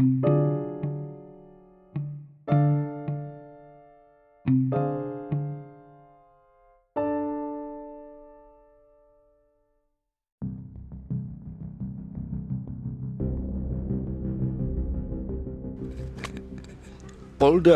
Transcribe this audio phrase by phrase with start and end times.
[0.00, 0.16] Polda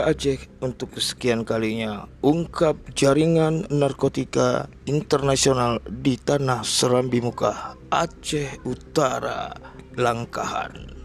[0.09, 9.53] Aceh untuk kesekian kalinya ungkap jaringan narkotika internasional di tanah Serambi Muka, Aceh Utara,
[10.01, 11.04] Langkahan.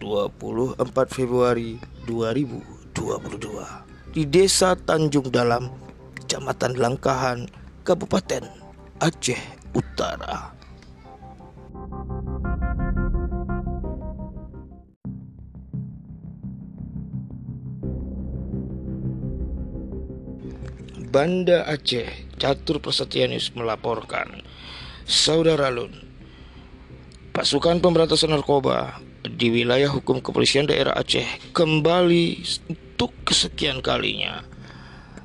[0.00, 5.66] 24 Februari 2022 di Desa Tanjung Dalam,
[6.14, 7.50] Kecamatan Langkahan,
[7.82, 8.46] Kabupaten
[9.02, 9.42] Aceh
[9.74, 10.54] Utara.
[21.10, 22.06] Banda Aceh,
[22.38, 24.46] Catur Prasetyanius melaporkan,
[25.06, 25.90] Saudara Lun,
[27.34, 31.24] pasukan pemberantasan narkoba di wilayah hukum kepolisian daerah Aceh
[31.56, 34.44] kembali untuk kesekian kalinya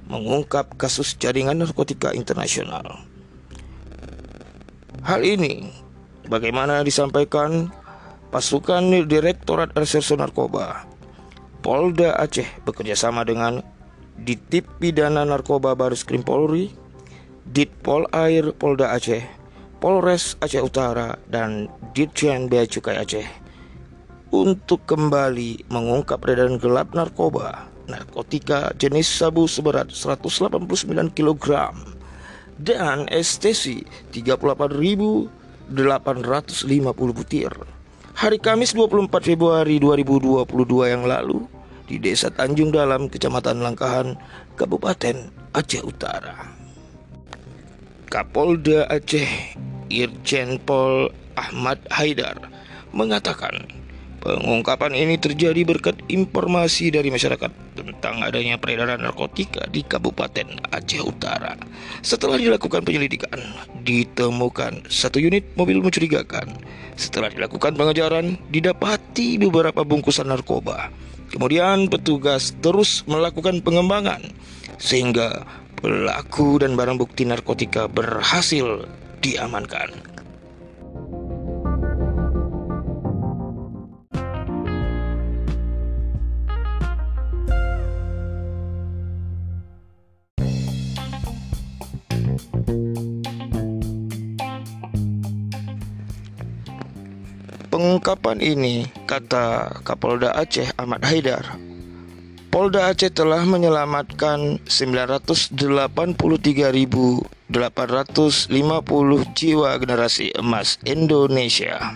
[0.08, 3.04] mengungkap kasus jaringan narkotika internasional.
[5.04, 5.68] Hal ini
[6.32, 7.70] bagaimana disampaikan
[8.32, 10.88] pasukan Direktorat Reserse Narkoba
[11.60, 13.60] Polda Aceh bekerjasama dengan
[14.20, 16.72] Ditip Pidana Narkoba Baris Krim Polri,
[17.48, 19.24] Ditpol Air Polda Aceh,
[19.80, 23.49] Polres Aceh Utara, dan Ditjen Bea Cukai Aceh
[24.30, 31.74] untuk kembali mengungkap peredaran gelap narkoba, narkotika jenis sabu seberat 189 kg
[32.62, 33.82] dan estesi
[34.14, 35.74] 38.850
[37.18, 37.52] butir.
[38.20, 41.48] Hari Kamis 24 Februari 2022 yang lalu,
[41.88, 44.20] di Desa Tanjung Dalam, Kecamatan Langkahan,
[44.60, 46.52] Kabupaten Aceh Utara.
[48.12, 49.56] Kapolda Aceh
[49.88, 52.38] Irjen Pol Ahmad Haidar
[52.92, 53.79] mengatakan
[54.20, 61.56] pengungkapan ini terjadi berkat informasi dari masyarakat tentang adanya peredaran narkotika di Kabupaten Aceh Utara.
[62.04, 63.40] Setelah dilakukan penyelidikan,
[63.84, 66.52] ditemukan satu unit mobil mencurigakan.
[67.00, 70.92] Setelah dilakukan pengejaran, didapati beberapa bungkusan narkoba
[71.30, 74.26] Kemudian petugas terus melakukan pengembangan
[74.82, 75.46] sehingga
[75.78, 78.90] pelaku dan barang bukti narkotika berhasil
[79.22, 79.94] diamankan.
[97.70, 101.54] Pengungkapan ini, kata Kapolda Aceh Ahmad Haidar,
[102.50, 106.18] Polda Aceh telah menyelamatkan 983.850
[109.38, 111.94] jiwa generasi emas Indonesia.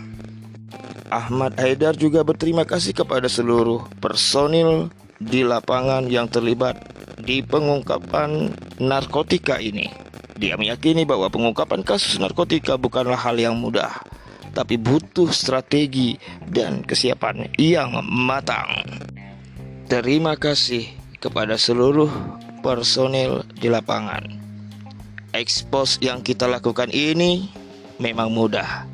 [1.09, 6.85] Ahmad Haidar juga berterima kasih kepada seluruh personil di lapangan yang terlibat
[7.17, 9.89] di pengungkapan narkotika ini.
[10.37, 13.89] Dia meyakini bahwa pengungkapan kasus narkotika bukanlah hal yang mudah
[14.53, 16.15] tapi butuh strategi
[16.45, 18.85] dan kesiapan yang matang.
[19.89, 20.87] Terima kasih
[21.17, 22.09] kepada seluruh
[22.61, 24.23] personil di lapangan.
[25.33, 27.49] Ekspos yang kita lakukan ini
[27.97, 28.85] memang mudah,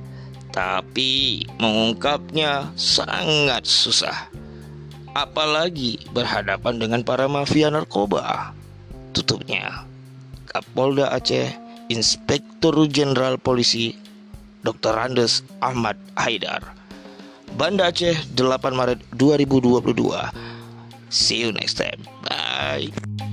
[0.55, 4.31] tapi mengungkapnya sangat susah.
[5.11, 8.55] Apalagi berhadapan dengan para mafia narkoba.
[9.11, 9.83] Tutupnya,
[10.47, 11.51] Kapolda Aceh,
[11.91, 14.08] Inspektur Jenderal Polisi
[14.63, 14.93] Dr.
[14.97, 16.75] Andes Ahmad Haidar.
[17.57, 20.11] Banda Aceh 8 Maret 2022.
[21.09, 22.05] See you next time.
[22.23, 23.28] Bye.